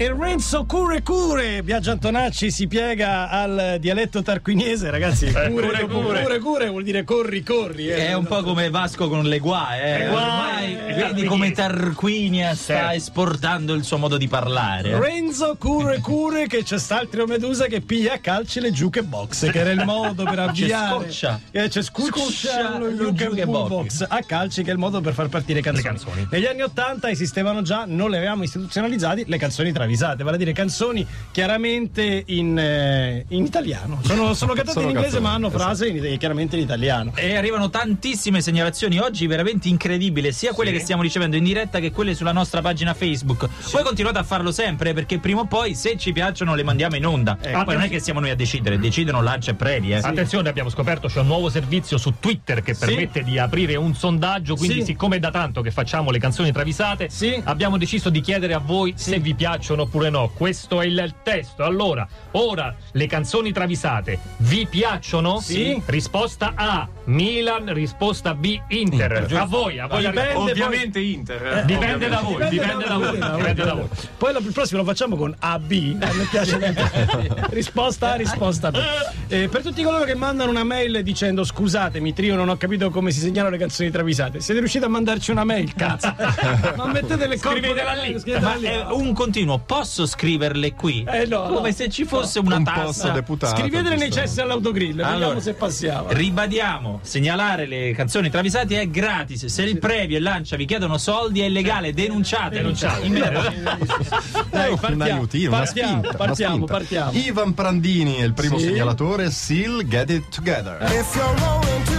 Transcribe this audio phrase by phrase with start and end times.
[0.00, 5.26] E Renzo Cure Cure, Biagio Antonacci si piega al dialetto tarquinese, ragazzi.
[5.26, 6.22] Cure, cure, dopo cure.
[6.22, 7.88] cure, cure vuol dire corri, corri.
[7.88, 8.06] eh.
[8.06, 9.98] È un po' come Vasco con le guai, eh.
[9.98, 14.90] Le guai, Ormai eh, vedi come Tarquinia sta esportando il suo modo di parlare.
[14.90, 15.00] eh.
[15.00, 19.58] Renzo Cure Cure che c'è st'altro Medusa che piglia a calci le giuche box, che
[19.58, 20.94] era il modo per avviare.
[21.10, 21.40] scoccia.
[21.50, 23.68] Eh, c'è scoccia Scoccia lo lo juke juke box.
[23.68, 24.06] box.
[24.08, 25.86] a calci che è il modo per far partire canzoni.
[25.88, 26.28] canzoni.
[26.30, 30.52] Negli anni 80 esistevano già, non le avevamo istituzionalizzati, le canzoni travisate, vale a dire
[30.52, 34.00] canzoni chiaramente in, eh, in italiano.
[34.02, 37.12] Sono, sono cantate Sono in inglese canzoni, ma hanno frase in- chiaramente in italiano.
[37.14, 41.90] E arrivano tantissime segnalazioni oggi veramente incredibili, sia quelle che stiamo ricevendo in diretta che
[41.90, 43.48] quelle sulla nostra pagina Facebook.
[43.72, 47.06] Voi continuate a farlo sempre perché prima o poi, se ci piacciono, le mandiamo in
[47.06, 47.38] onda.
[47.40, 47.64] Ecco.
[47.64, 49.92] Poi non è che siamo noi a decidere, decidono Lancia e Previ.
[49.92, 49.96] Eh.
[49.96, 54.54] Attenzione, abbiamo scoperto c'è un nuovo servizio su Twitter che permette di aprire un sondaggio.
[54.54, 54.84] Quindi, Sì.
[54.86, 57.40] siccome è da tanto che facciamo le canzoni travisate, Sì.
[57.44, 60.30] abbiamo deciso di chiedere a voi se vi piacciono oppure no.
[60.34, 61.64] Questo è il testo.
[61.64, 65.40] Allora, ora le canzoni travisate vi piacciono?
[65.40, 65.80] Sì.
[65.86, 69.26] Risposta A: Milan, risposta B: Inter.
[69.34, 70.34] A voi, a voi Dipende.
[70.34, 71.46] Ovviamente Inter.
[71.58, 71.64] eh.
[71.64, 73.88] Dipende da voi, dipende da voi, dipende da voi.
[74.16, 75.72] Poi la- il prossimo lo facciamo con AB.
[76.00, 76.58] A me piace
[77.50, 78.76] risposta A, risposta B.
[79.30, 83.10] Eh, per tutti coloro che mandano una mail dicendo scusatemi, trio, non ho capito come
[83.10, 84.40] si segnalano le canzoni travisate.
[84.40, 86.14] Siete riusciti a mandarci una mail, cazzo?
[86.76, 88.18] Ma mettete le corpo Scrivetela lì.
[88.18, 88.64] scrivetela Ma lì.
[88.64, 91.04] è un continuo, posso scriverle qui?
[91.06, 91.74] Eh, no, Come no.
[91.74, 93.10] se ci fosse una un tassa.
[93.10, 93.54] deputato.
[93.54, 96.06] Scrivetele nei cessi all'autogrill, vediamo Allora, se passiamo.
[96.08, 99.44] Ribadiamo, segnalare le canzoni travisate è gratis.
[99.44, 102.56] Se il Previ e Lancia vi chiedono soldi è illegale, denunciate.
[102.56, 103.08] Denunciate.
[104.50, 105.02] Dai, un partiamo.
[105.04, 106.72] aiutino, una partiamo, spinta, una partiamo, spinta.
[106.72, 107.10] partiamo.
[107.12, 108.64] Ivan Prandini è il primo Sì.
[108.68, 110.80] segnalatore, Seal Get It Together.
[110.90, 111.97] If you're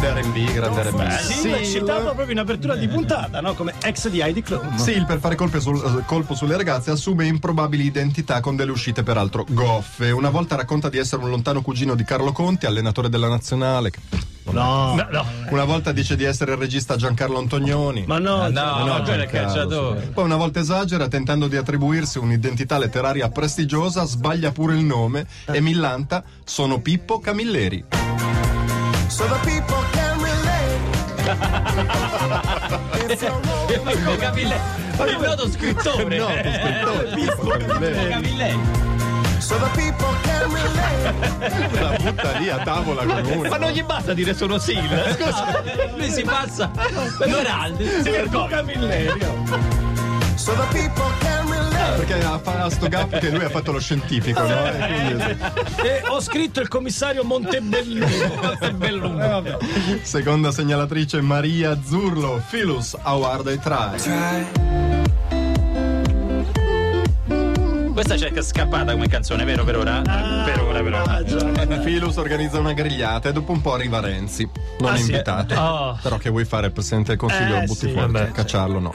[0.00, 1.08] Grande R&B, grande R&B.
[1.18, 3.54] Sì, l'ho citato proprio in apertura di puntata, no?
[3.54, 4.76] Come ex di Heidi Klum.
[4.76, 9.02] Seal per fare colpe sul- eh, colpo sulle ragazze assume improbabili identità con delle uscite
[9.02, 10.10] peraltro goffe.
[10.12, 13.90] Una volta racconta di essere un lontano cugino di Carlo Conti, allenatore della nazionale.
[13.90, 13.98] che-
[14.50, 15.26] No, No, no.
[15.50, 18.04] Una volta dice di essere il regista Giancarlo Antonioni.
[18.06, 20.00] ma no, Ah, no, No, no, quello è calciatore.
[20.14, 25.60] Poi una volta esagera, tentando di attribuirsi un'identità letteraria prestigiosa, sbaglia pure il nome e
[25.60, 27.84] millanta sono Pippo Camilleri.
[29.08, 30.56] So the people can relate.
[33.66, 34.60] Pippo Camilleri,
[35.06, 36.16] il noto scrittore.
[36.16, 38.08] Noto scrittore, Pippo Camilleri.
[38.10, 38.88] Camilleri.
[39.40, 41.80] so the people can relate.
[41.80, 43.48] La butta lì a tavola con uno.
[43.48, 44.84] Ma non gli basta dire sono Sil.
[45.16, 45.62] Scusa,
[45.94, 46.70] lui si passa
[47.18, 47.84] per Aldi.
[48.02, 48.62] Si vergogna.
[50.36, 51.27] So the people can relate.
[52.08, 54.66] Perché ha fa sto gap che lui ha fatto lo scientifico, no?
[54.66, 55.36] E quindi,
[55.86, 58.06] E ho scritto il commissario Montebelluno.
[58.40, 59.16] Montebelluno.
[59.28, 59.58] Eh, vabbè.
[60.02, 64.67] seconda segnalatrice Maria Zurlo, Philus Howard I Try.
[68.08, 70.00] Questa c'è scappata come canzone, vero per ora?
[70.00, 71.76] per ora, per ora.
[71.82, 74.48] Philus organizza una grigliata e dopo un po' arriva Renzi,
[74.80, 75.10] non Ah, è sì?
[75.10, 75.54] invitato.
[75.54, 75.98] Oh.
[76.02, 77.56] Però che vuoi fare il presidente del consiglio?
[77.56, 78.94] Eh, lo butti sì, fuori, vabbè, cacciarlo no.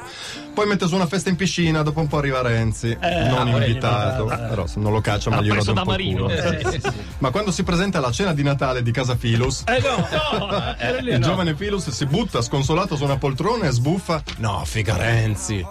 [0.54, 4.26] Poi mette su una festa in piscina, dopo un po' arriva Renzi, non ah, invitato.
[4.26, 6.26] Però se non lo caccia Ha meglio preso rode un da po' Marino.
[6.26, 6.94] culo.
[7.20, 10.08] Ma quando si presenta alla cena di Natale di casa Philus, Eh no,
[10.48, 10.76] no,
[11.12, 11.26] il no.
[11.26, 14.24] giovane Philus si butta sconsolato su una poltrona e sbuffa.
[14.38, 15.64] No, figa Renzi.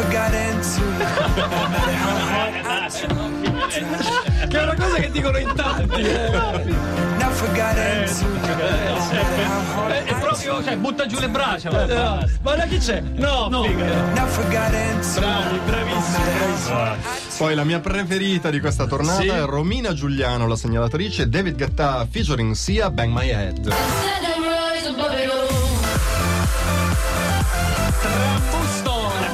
[0.00, 0.80] Never got into
[4.48, 6.00] Che è una cosa che dicono in tanti.
[6.00, 6.30] eh.
[7.18, 8.26] never got into
[9.88, 11.68] È proprio, cioè, butta giù le braccia.
[11.70, 13.00] No, Ma da chi c'è?
[13.00, 13.84] No, figa.
[14.14, 17.36] never got into Bravi, bravissimi.
[17.36, 19.28] Poi la mia preferita di questa tornata Sì.
[19.28, 23.74] è Romina Giuliano, la segnalatrice, David Guetta featuring Sia Bang My Head.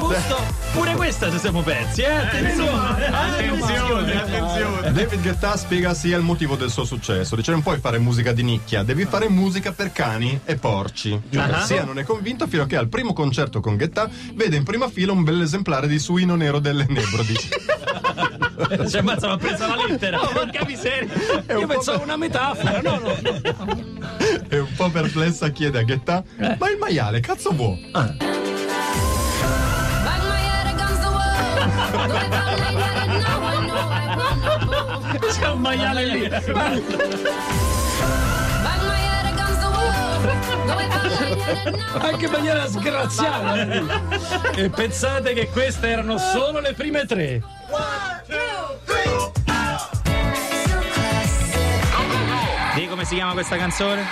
[0.07, 0.41] Busto.
[0.71, 2.11] Pure questa ci siamo persi, eh?
[2.13, 4.91] Attenzione, attenzione, attenzione.
[4.93, 7.35] David Guetta spiega sia il motivo del suo successo.
[7.35, 11.19] Dice: Non puoi fare musica di nicchia, devi fare musica per cani e porci.
[11.35, 11.59] Ah.
[11.59, 14.87] Sia non è convinto fino a che al primo concerto con Guetta vede in prima
[14.87, 17.35] fila un bell'esemplare di suino nero delle Nebrodi.
[18.89, 20.17] Cioè, mazza, l'ha presa la lettera.
[20.17, 21.13] Porca miseria.
[21.49, 22.81] Io pensavo una metafora.
[22.81, 23.15] No, no.
[24.49, 27.89] e un po' perplessa chiede a Guetta: Ma il maiale, cazzo vuoi?
[27.91, 28.36] Bang
[35.31, 36.29] C'è un maiale lì.
[41.99, 43.65] Anche in maniera sgraziata.
[44.55, 47.41] e pensate che queste erano solo le prime tre.
[52.75, 54.05] Di come si chiama questa canzone?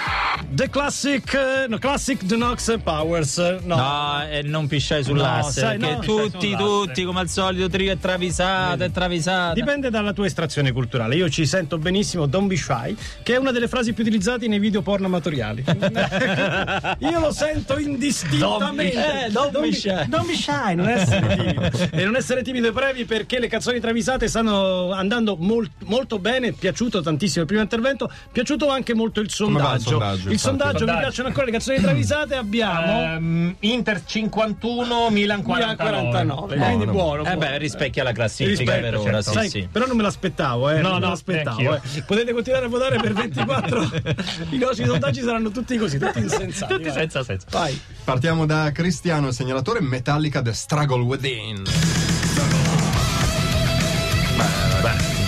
[0.50, 3.38] The Classic, eh, no, Classic The Nox Powers.
[3.64, 3.76] No.
[3.76, 6.02] No, e non pisciai sull'asse, sai, perché no.
[6.02, 9.54] tutti, tutti, come al solito, trio è travisato, è travisato.
[9.54, 11.16] Dipende dalla tua estrazione culturale.
[11.16, 14.60] Io ci sento benissimo Don't be shy, che è una delle frasi più utilizzate nei
[14.60, 15.64] video porno amatoriali.
[17.00, 19.26] Io lo sento indistintamente.
[19.26, 20.08] Eh, don't be shy.
[20.08, 21.72] Don't be shy, non essere timido.
[21.92, 26.54] e non essere timido brevi perché le canzoni travisate stanno andando mol- molto bene.
[26.54, 28.12] Piaciuto tantissimo il primo intervento.
[28.32, 30.30] Piaciuto anche molto il va il sondaggio.
[30.38, 30.42] Sondaggio, il infatti?
[30.42, 31.00] sondaggio, mi Sondaggio.
[31.00, 32.36] piacciono ancora le canzoni travisate.
[32.36, 33.02] Abbiamo.
[33.04, 36.02] Ehm, Inter 51, Milan 49.
[36.12, 36.92] 49, quindi Buono.
[36.92, 37.26] buono.
[37.32, 39.30] Eh beh, rispecchia la classifica Rispetto, per ora, certo.
[39.32, 39.68] sì, Sai, sì.
[39.72, 40.76] Però non me l'aspettavo, eh.
[40.82, 41.76] No, non me no, l'aspettavo.
[41.76, 41.82] eh.
[42.06, 43.84] Potete continuare a votare per 24.
[44.52, 46.74] I nostri sondaggi saranno tutti così, tutti insensati.
[46.74, 46.94] Tutti vai.
[46.94, 47.46] senza senso.
[47.52, 47.80] Vai.
[48.04, 51.64] Partiamo da Cristiano, il segnalatore Metallica The Struggle Within.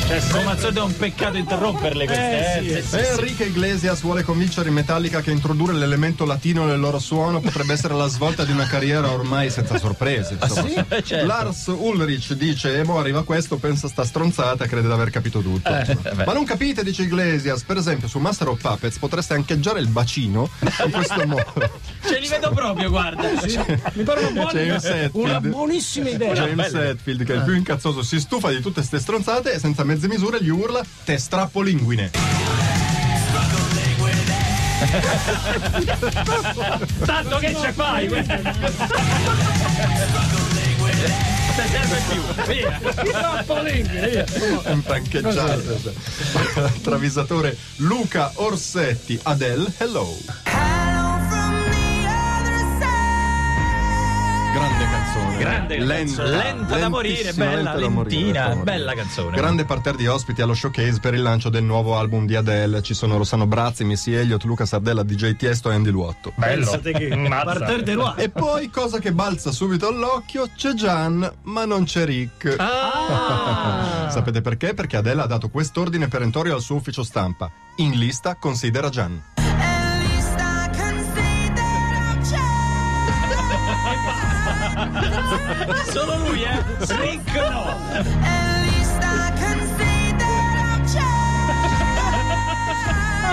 [0.07, 2.81] Come al solito è un peccato interromperle queste, Eh, sì, eh.
[2.81, 7.73] sì, Enrique Iglesias vuole convincere i Metallica che introdurre l'elemento latino nel loro suono potrebbe
[7.73, 10.37] essere la svolta di una carriera ormai senza sorprese.
[10.41, 10.85] insomma.
[10.87, 11.25] Eh, certo.
[11.25, 15.69] Lars Ulrich dice: E mo arriva questo, pensa sta stronzata, crede di aver capito tutto.
[15.75, 16.23] insomma.
[16.25, 17.63] Ma non capite, dice Iglesias.
[17.63, 20.49] Per esempio, su Master of Puppets potreste ancheggiare il bacino
[20.85, 21.79] in questo modo.
[22.07, 23.27] Ce li vedo proprio, guarda.
[23.93, 26.33] Mi pare una buona una buonissima idea.
[26.33, 29.83] James Hetfield, che è il più incazzoso, si stufa di tutte ste stronzate e senza
[29.97, 32.11] mezze misure gli urla: Te strappo linguine.
[37.03, 38.07] Tanto che ce fai?
[41.57, 42.21] Se serve più.
[42.45, 42.79] Via.
[42.79, 44.25] Troppo linguine, via.
[44.71, 45.93] Infrancheggiate.
[46.83, 50.15] Travisatore Luca Orsetti, Adele, hello.
[54.57, 55.37] Grande canzone.
[55.37, 56.29] Grande canzone.
[56.29, 58.63] Lenta da morire, bella, lenta lentina, lenta da morire.
[58.63, 59.37] bella canzone.
[59.37, 62.81] Grande parterre di ospiti allo showcase per il lancio del nuovo album di Adele.
[62.81, 66.33] Ci sono Rossano Brazzi, Missy Elliott, Luca Sardella, DJ Tiesto e Andy Luotto.
[66.35, 66.79] Bello.
[66.81, 66.95] Che.
[68.17, 72.55] E poi, cosa che balza subito all'occhio, c'è Gian, ma non c'è Rick.
[72.57, 74.07] Ah.
[74.09, 74.73] Sapete perché?
[74.73, 77.51] Perché Adele ha dato quest'ordine perentorio al suo ufficio stampa.
[77.77, 79.36] In lista considera Gian.
[85.91, 86.63] Solo lui, eh?
[86.79, 87.75] Rick no.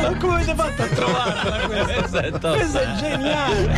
[0.03, 2.27] Ma come avete fatto a trovarla questa?
[2.27, 2.53] Esatto.
[2.53, 3.73] Questa è geniale.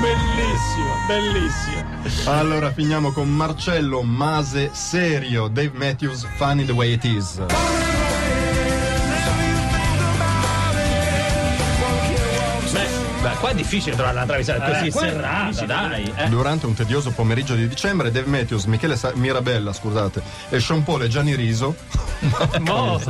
[0.00, 2.30] Bellissimo, bellissimo.
[2.30, 7.40] Allora finiamo con Marcello Mase Serio, Dave Matthews, Funny the Way It Is.
[13.20, 16.12] Beh, qua è difficile trovare una travisata così qua è serrata, dai.
[16.16, 16.28] Eh.
[16.28, 21.02] Durante un tedioso pomeriggio di dicembre, Dave Matthews, Michele Sa- Mirabella, scusate, e Sean Paul
[21.02, 21.74] e Gianni Riso
[22.60, 23.00] No.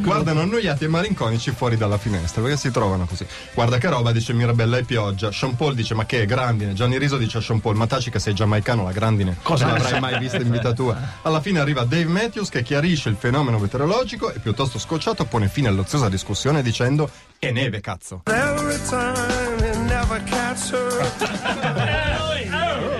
[0.00, 3.26] Guardano annoiati e malinconici fuori dalla finestra perché si trovano così.
[3.52, 5.32] Guarda che roba, dice Mirabella e pioggia.
[5.32, 6.72] Sean Paul dice: Ma che è grandine?
[6.72, 9.38] Gianni Riso dice a Sean Paul: Ma taci che sei giamaicano, la grandine.
[9.42, 10.96] Cosa non l'avrai mai vista in vita tua?
[11.22, 15.68] Alla fine arriva Dave Matthews che chiarisce il fenomeno meteorologico e piuttosto scocciato pone fine
[15.68, 18.22] all'oziosa discussione dicendo: È neve, cazzo.
[18.24, 19.43] Every time
[20.70, 20.78] you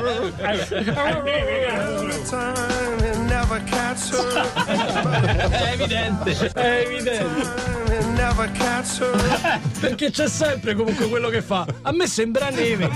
[0.05, 0.79] never catch her.
[1.75, 4.29] Every time you never catch her.
[5.51, 6.53] È evidente.
[6.53, 7.73] È evidente.
[7.93, 9.61] You never catch her.
[9.81, 11.67] Perché c'è sempre comunque quello che fa.
[11.83, 12.91] A me sembra neve.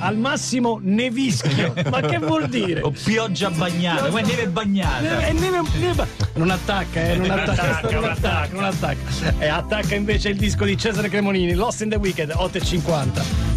[0.00, 1.72] Al massimo nevischio.
[1.90, 2.80] Ma che vuol dire?
[2.82, 5.20] O pioggia bagnata, poi neve bagnata.
[5.20, 9.00] È neve, neve- Non attacca, eh, non attacca, attacca, non non attacca, non attacca.
[9.38, 13.51] E attacca invece il disco di Cesare Cremonini, Lost in the Weekend, 8.50.